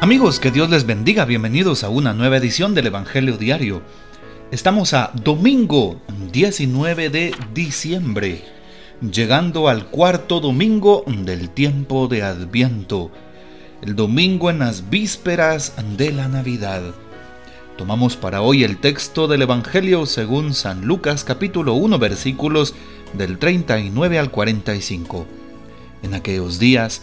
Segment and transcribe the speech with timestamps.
[0.00, 3.82] Amigos, que Dios les bendiga, bienvenidos a una nueva edición del Evangelio Diario.
[4.52, 6.00] Estamos a domingo
[6.32, 8.44] 19 de diciembre,
[9.00, 13.10] llegando al cuarto domingo del tiempo de Adviento,
[13.82, 16.82] el domingo en las vísperas de la Navidad.
[17.76, 22.72] Tomamos para hoy el texto del Evangelio según San Lucas capítulo 1 versículos
[23.14, 25.26] del 39 al 45.
[26.04, 27.02] En aquellos días,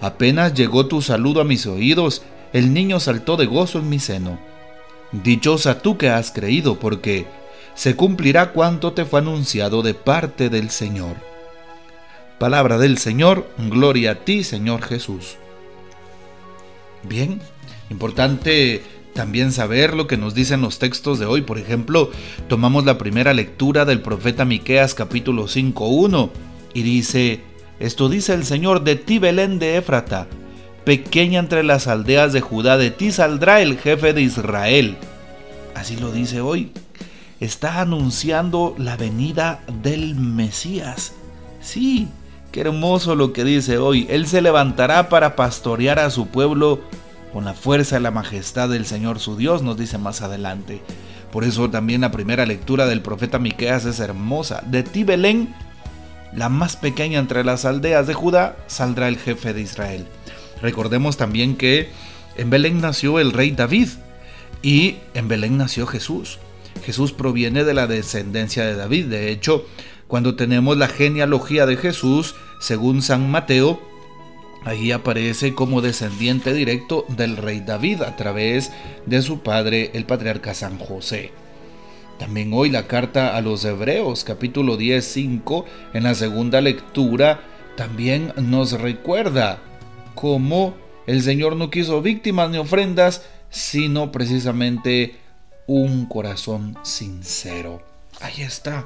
[0.00, 4.38] Apenas llegó tu saludo a mis oídos, el niño saltó de gozo en mi seno.
[5.12, 7.26] Dichosa tú que has creído, porque
[7.74, 11.16] se cumplirá cuanto te fue anunciado de parte del Señor.
[12.38, 15.36] Palabra del Señor, gloria a ti, Señor Jesús.
[17.02, 17.40] Bien,
[17.90, 18.82] importante
[19.14, 21.42] también saber lo que nos dicen los textos de hoy.
[21.42, 22.10] Por ejemplo,
[22.48, 26.30] tomamos la primera lectura del profeta Miqueas capítulo 5:1
[26.72, 27.40] y dice:
[27.80, 30.26] esto dice el Señor de ti, Belén de Éfrata,
[30.84, 34.98] pequeña entre las aldeas de Judá, de ti saldrá el jefe de Israel.
[35.74, 36.72] Así lo dice hoy.
[37.40, 41.14] Está anunciando la venida del Mesías.
[41.62, 42.08] Sí,
[42.52, 44.06] qué hermoso lo que dice hoy.
[44.10, 46.80] Él se levantará para pastorear a su pueblo
[47.32, 50.82] con la fuerza y la majestad del Señor su Dios, nos dice más adelante.
[51.32, 54.62] Por eso también la primera lectura del profeta Miqueas es hermosa.
[54.66, 55.54] De ti, Belén,
[56.34, 60.06] la más pequeña entre las aldeas de Judá, saldrá el jefe de Israel.
[60.62, 61.88] Recordemos también que
[62.36, 63.88] en Belén nació el rey David
[64.62, 66.38] y en Belén nació Jesús.
[66.84, 69.06] Jesús proviene de la descendencia de David.
[69.06, 69.66] De hecho,
[70.06, 73.80] cuando tenemos la genealogía de Jesús, según San Mateo,
[74.64, 78.70] allí aparece como descendiente directo del rey David a través
[79.06, 81.32] de su padre, el patriarca San José.
[82.20, 85.64] También hoy la carta a los Hebreos capítulo 10, 5
[85.94, 87.40] en la segunda lectura
[87.78, 89.58] también nos recuerda
[90.14, 90.74] cómo
[91.06, 95.16] el Señor no quiso víctimas ni ofrendas, sino precisamente
[95.66, 97.80] un corazón sincero.
[98.20, 98.84] Ahí está.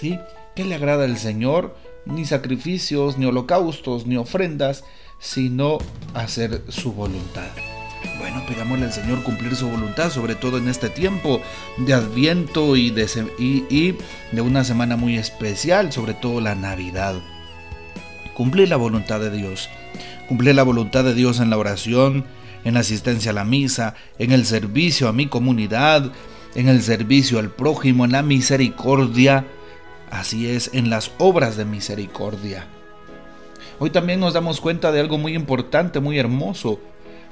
[0.00, 0.18] ¿Sí?
[0.56, 1.76] ¿Qué le agrada al Señor?
[2.06, 4.82] Ni sacrificios, ni holocaustos, ni ofrendas,
[5.20, 5.78] sino
[6.12, 7.50] hacer su voluntad.
[8.18, 11.40] Bueno, pidámosle al Señor cumplir su voluntad, sobre todo en este tiempo
[11.78, 13.06] de Adviento y de,
[13.38, 13.94] y,
[14.32, 17.14] de una semana muy especial, sobre todo la Navidad.
[18.34, 19.68] Cumplir la voluntad de Dios.
[20.28, 22.24] Cumplir la voluntad de Dios en la oración,
[22.64, 26.12] en la asistencia a la misa, en el servicio a mi comunidad,
[26.54, 29.46] en el servicio al prójimo, en la misericordia.
[30.10, 32.66] Así es, en las obras de misericordia.
[33.80, 36.80] Hoy también nos damos cuenta de algo muy importante, muy hermoso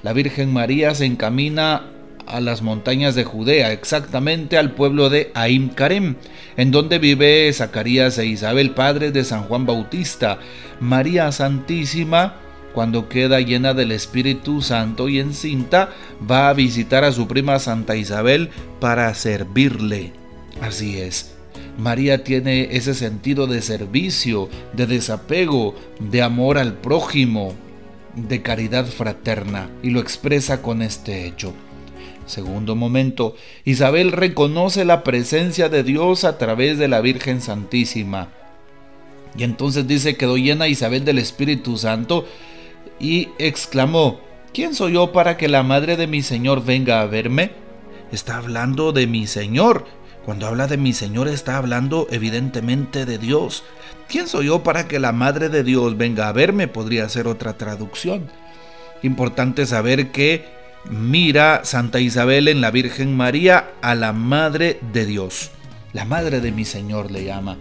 [0.07, 1.87] la Virgen María se encamina
[2.29, 6.15] a las montañas de Judea, exactamente al pueblo de Aim Karem,
[6.57, 10.39] en donde vive Zacarías e Isabel, padres de San Juan Bautista.
[10.79, 12.37] María Santísima,
[12.73, 15.91] cuando queda llena del Espíritu Santo y encinta,
[16.31, 20.13] va a visitar a su prima Santa Isabel para servirle.
[20.61, 21.35] Así es.
[21.79, 27.57] María tiene ese sentido de servicio, de desapego, de amor al prójimo,
[28.17, 31.53] de caridad fraterna y lo expresa con este hecho.
[32.27, 38.31] Segundo momento, Isabel reconoce la presencia de Dios a través de la Virgen Santísima.
[39.39, 42.27] Y entonces dice, quedó llena Isabel del Espíritu Santo
[42.99, 44.19] y exclamó,
[44.53, 47.53] ¿quién soy yo para que la madre de mi Señor venga a verme?
[48.11, 49.85] Está hablando de mi Señor.
[50.27, 53.63] Cuando habla de mi Señor está hablando evidentemente de Dios.
[54.09, 56.67] ¿Quién soy yo para que la Madre de Dios venga a verme?
[56.67, 58.29] Podría ser otra traducción.
[59.05, 60.45] Importante saber que
[60.91, 65.53] mira Santa Isabel en la Virgen María a la Madre de Dios.
[65.93, 67.57] La Madre de mi Señor le llama.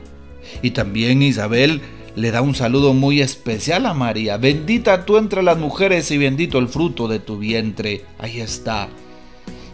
[0.63, 1.81] Y también Isabel
[2.15, 4.37] le da un saludo muy especial a María.
[4.37, 8.05] Bendita tú entre las mujeres y bendito el fruto de tu vientre.
[8.17, 8.89] Ahí está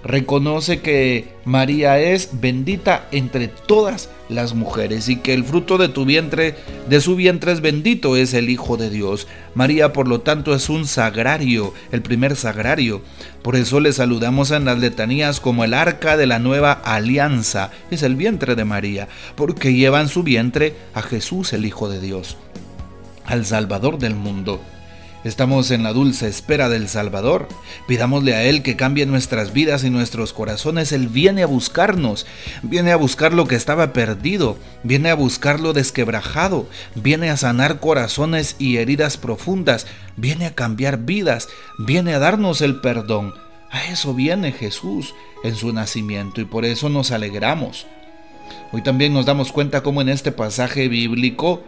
[0.04, 6.06] reconoce que María es bendita entre todas las mujeres y que el fruto de tu
[6.06, 6.56] vientre,
[6.88, 9.28] de su vientre es bendito, es el Hijo de Dios.
[9.54, 13.02] María, por lo tanto, es un sagrario, el primer sagrario.
[13.42, 18.04] Por eso le saludamos en las letanías como el arca de la nueva alianza, es
[18.04, 22.38] el vientre de María, porque lleva en su vientre a Jesús, el Hijo de Dios,
[23.26, 24.62] al Salvador del mundo.
[25.24, 27.48] Estamos en la dulce espera del Salvador.
[27.88, 30.92] Pidámosle a Él que cambie nuestras vidas y nuestros corazones.
[30.92, 32.26] Él viene a buscarnos,
[32.64, 37.80] viene a buscar lo que estaba perdido, viene a buscar lo desquebrajado, viene a sanar
[37.80, 39.86] corazones y heridas profundas,
[40.18, 43.36] viene a cambiar vidas, viene a darnos el perdón.
[43.70, 45.14] A eso viene Jesús
[45.44, 47.86] en su nacimiento y por eso nos alegramos.
[48.72, 51.62] Hoy también nos damos cuenta cómo en este pasaje bíblico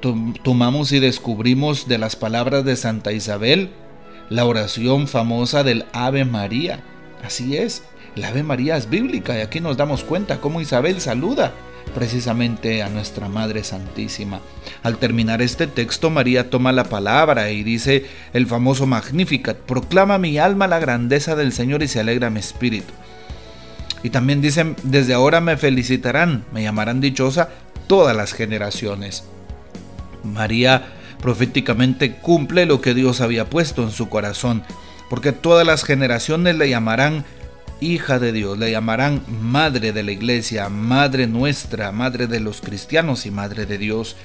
[0.00, 3.70] tomamos y descubrimos de las palabras de Santa Isabel
[4.28, 6.82] la oración famosa del Ave María.
[7.24, 7.82] Así es,
[8.14, 11.52] la Ave María es bíblica y aquí nos damos cuenta cómo Isabel saluda
[11.94, 14.40] precisamente a nuestra Madre Santísima.
[14.82, 20.38] Al terminar este texto, María toma la palabra y dice el famoso Magnificat, proclama mi
[20.38, 22.92] alma la grandeza del Señor y se alegra mi espíritu.
[24.02, 27.50] Y también dicen, desde ahora me felicitarán, me llamarán dichosa
[27.86, 29.24] todas las generaciones.
[30.24, 34.62] María proféticamente cumple lo que Dios había puesto en su corazón,
[35.08, 37.24] porque todas las generaciones le llamarán
[37.80, 43.26] hija de Dios, le llamarán madre de la iglesia, madre nuestra, madre de los cristianos
[43.26, 44.16] y madre de Dios.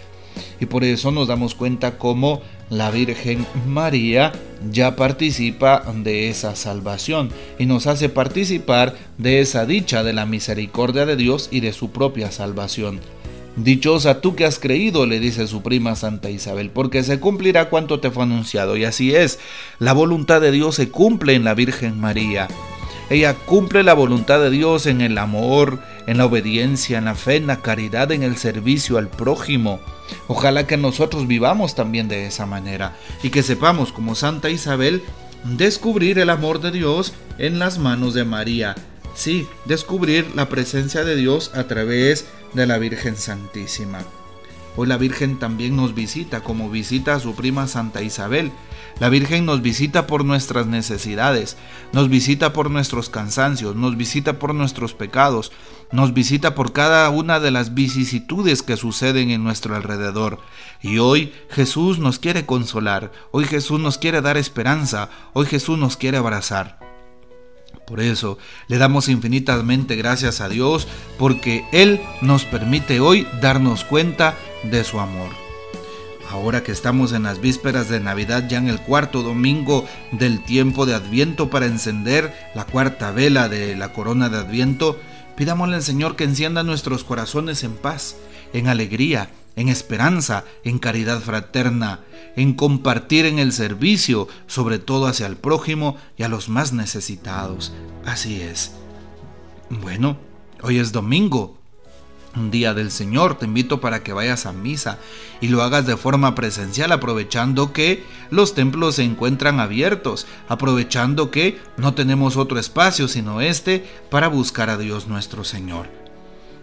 [0.59, 4.33] Y por eso nos damos cuenta cómo la Virgen María
[4.69, 11.05] ya participa de esa salvación y nos hace participar de esa dicha de la misericordia
[11.05, 12.99] de Dios y de su propia salvación.
[13.55, 18.01] Dichosa tú que has creído, le dice su prima Santa Isabel, porque se cumplirá cuanto
[18.01, 18.75] te fue anunciado.
[18.75, 19.39] Y así es,
[19.79, 22.49] la voluntad de Dios se cumple en la Virgen María.
[23.09, 27.37] Ella cumple la voluntad de Dios en el amor, en la obediencia, en la fe,
[27.37, 29.79] en la caridad, en el servicio al prójimo.
[30.27, 35.01] Ojalá que nosotros vivamos también de esa manera y que sepamos, como Santa Isabel,
[35.43, 38.75] descubrir el amor de Dios en las manos de María.
[39.13, 42.25] Sí, descubrir la presencia de Dios a través
[42.55, 43.99] de la Virgen Santísima.
[44.77, 48.51] Hoy la Virgen también nos visita como visita a su prima Santa Isabel.
[48.99, 51.57] La Virgen nos visita por nuestras necesidades,
[51.91, 55.51] nos visita por nuestros cansancios, nos visita por nuestros pecados,
[55.91, 60.39] nos visita por cada una de las vicisitudes que suceden en nuestro alrededor.
[60.81, 65.97] Y hoy Jesús nos quiere consolar, hoy Jesús nos quiere dar esperanza, hoy Jesús nos
[65.97, 66.94] quiere abrazar.
[67.85, 68.37] Por eso
[68.67, 70.87] le damos infinitamente gracias a Dios
[71.17, 75.29] porque Él nos permite hoy darnos cuenta de su amor.
[76.31, 80.85] Ahora que estamos en las vísperas de Navidad, ya en el cuarto domingo del tiempo
[80.85, 84.99] de Adviento para encender la cuarta vela de la corona de Adviento,
[85.37, 88.15] pidámosle al Señor que encienda nuestros corazones en paz,
[88.53, 92.01] en alegría, en esperanza, en caridad fraterna,
[92.35, 97.73] en compartir en el servicio, sobre todo hacia el prójimo y a los más necesitados.
[98.05, 98.71] Así es.
[99.69, 100.17] Bueno,
[100.61, 101.57] hoy es domingo,
[102.35, 103.37] un día del Señor.
[103.37, 104.99] Te invito para que vayas a misa
[105.41, 111.59] y lo hagas de forma presencial, aprovechando que los templos se encuentran abiertos, aprovechando que
[111.77, 116.04] no tenemos otro espacio sino este para buscar a Dios nuestro Señor.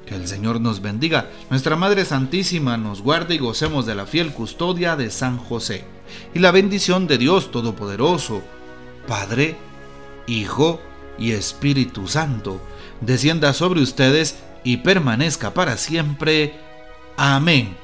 [0.07, 4.33] Que el Señor nos bendiga, nuestra Madre Santísima nos guarde y gocemos de la fiel
[4.33, 5.85] custodia de San José.
[6.35, 8.43] Y la bendición de Dios Todopoderoso,
[9.07, 9.57] Padre,
[10.27, 10.81] Hijo
[11.19, 12.61] y Espíritu Santo,
[13.01, 16.55] descienda sobre ustedes y permanezca para siempre.
[17.17, 17.77] Amén.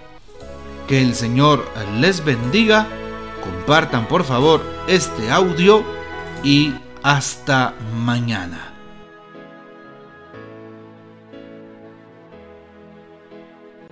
[0.86, 1.64] Que el Señor
[2.00, 2.88] les bendiga.
[3.42, 5.84] Compartan por favor este audio
[6.42, 8.67] y hasta mañana.